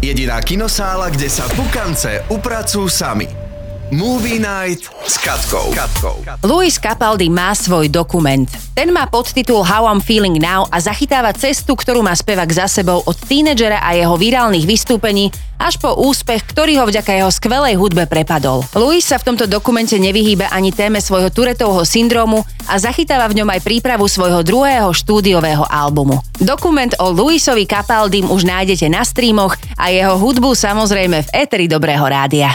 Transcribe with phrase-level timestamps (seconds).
[0.00, 3.49] Jediná kinosála, kde sa pukance upracujú sami.
[3.90, 5.74] Movie Night s Katkou.
[5.74, 6.22] Katkou.
[6.46, 8.46] Louis Capaldi má svoj dokument.
[8.70, 13.02] Ten má podtitul How I'm Feeling Now a zachytáva cestu, ktorú má spevak za sebou
[13.02, 18.06] od tínedžera a jeho virálnych vystúpení až po úspech, ktorý ho vďaka jeho skvelej hudbe
[18.06, 18.62] prepadol.
[18.78, 23.50] Louis sa v tomto dokumente nevyhýba ani téme svojho Turetovho syndrómu a zachytáva v ňom
[23.50, 26.22] aj prípravu svojho druhého štúdiového albumu.
[26.38, 32.06] Dokument o Louisovi Capaldim už nájdete na streamoch a jeho hudbu samozrejme v éteri Dobrého
[32.06, 32.54] rádia.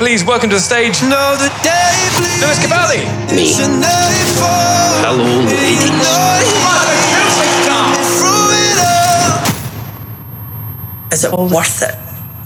[0.00, 3.04] Please welcome to the stage Know the day bleeds Lewis Capaldi.
[3.36, 3.52] Me.
[5.04, 5.92] Hello, ladies.
[11.12, 11.92] Is it all worth it?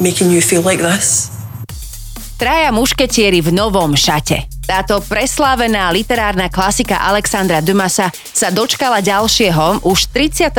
[0.02, 1.30] Making you feel like this?
[2.42, 4.50] Traja mušketieri v novom šate.
[4.66, 10.58] Táto preslávená literárna klasika Alexandra Dumasa sa dočkala ďalšieho, už 38.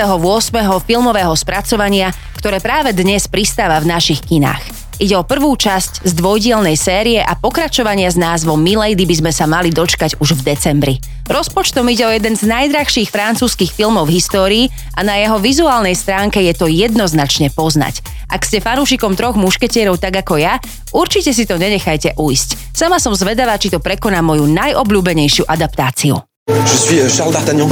[0.88, 4.75] filmového spracovania, ktoré práve dnes pristáva v našich kinách.
[4.96, 9.44] Ide o prvú časť z dvojdielnej série a pokračovania s názvom Milady by sme sa
[9.44, 10.96] mali dočkať už v decembri.
[11.28, 16.40] Rozpočtom ide o jeden z najdrahších francúzskych filmov v histórii a na jeho vizuálnej stránke
[16.40, 18.08] je to jednoznačne poznať.
[18.32, 20.64] Ak ste fanúšikom troch mušketierov tak ako ja,
[20.96, 22.72] určite si to nenechajte uísť.
[22.72, 26.24] Sama som zvedavá, či to prekoná moju najobľúbenejšiu adaptáciu.
[26.48, 27.68] Je suis euh, Charles D'Artagnan.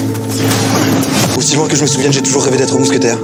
[1.40, 3.16] Aussi loin que je me souvienne, j'ai toujours rêvé d'être mousquetaire.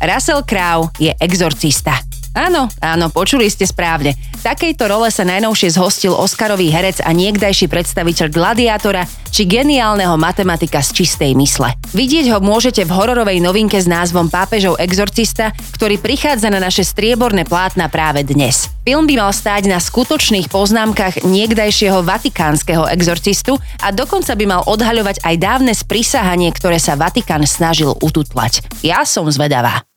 [0.00, 2.00] Russell Crowe je exorcista.
[2.30, 4.14] Áno, áno, počuli ste správne.
[4.40, 9.02] Takejto role sa najnovšie zhostil Oscarový herec a niekdajší predstaviteľ Gladiátora
[9.34, 11.74] či geniálneho matematika z čistej mysle.
[11.90, 17.42] Vidieť ho môžete v hororovej novinke s názvom Pápežov exorcista, ktorý prichádza na naše strieborné
[17.42, 18.70] plátna práve dnes.
[18.86, 25.26] Film by mal stáť na skutočných poznámkach niekdajšieho vatikánskeho exorcistu a dokonca by mal odhaľovať
[25.26, 28.62] aj dávne sprisahanie, ktoré sa Vatikán snažil ututlať.
[28.86, 29.89] Ja som zvedavá.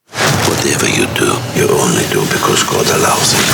[0.49, 3.47] Whatever you do, you only do because God allows it.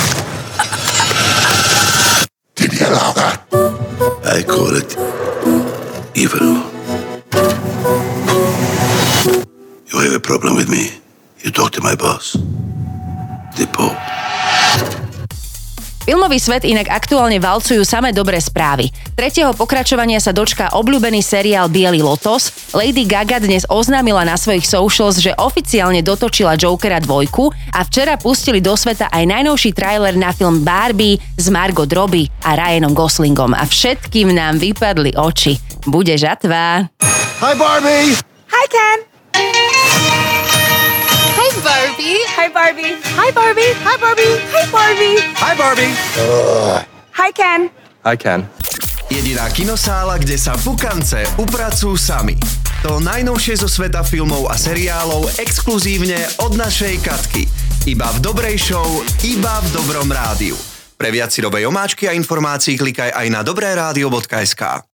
[2.56, 3.42] Did he allow that?
[4.24, 4.96] I call it
[6.16, 6.64] evil.
[9.92, 10.90] You have a problem with me?
[11.42, 12.34] You talk to my boss,
[13.56, 13.98] the Pope.
[16.10, 18.90] Filmový svet inak aktuálne valcujú samé dobré správy.
[19.14, 22.50] Tretieho pokračovania sa dočká obľúbený seriál Bielý lotos.
[22.74, 28.58] Lady Gaga dnes oznámila na svojich socials, že oficiálne dotočila Jokera dvojku a včera pustili
[28.58, 33.62] do sveta aj najnovší trailer na film Barbie s Margot Robbie a Ryanom Goslingom a
[33.62, 35.62] všetkým nám vypadli oči.
[35.86, 36.90] Bude žatva.
[37.38, 38.18] Hi, Barbie!
[38.50, 38.98] Hi, Ken.
[41.38, 41.99] Hi, Barbie.
[42.40, 42.96] Hi, Barbie.
[43.20, 43.70] Hi, Barbie.
[43.84, 44.32] Hi, Barbie.
[44.48, 45.16] Hi, Barbie.
[45.44, 45.92] Hi, Barbie.
[47.12, 47.68] Hi, Ken.
[48.00, 48.48] Hi, Ken.
[49.12, 52.40] Jediná kinosála, kde sa pukance upracujú sami.
[52.80, 57.44] To najnovšie zo sveta filmov a seriálov exkluzívne od našej Katky.
[57.84, 58.88] Iba v dobrej show,
[59.20, 60.56] iba v dobrom rádiu.
[60.96, 64.89] Pre viac si dobej omáčky a informácií klikaj aj na dobré rádio.sk.